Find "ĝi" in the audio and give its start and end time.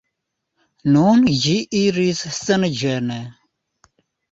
1.43-1.53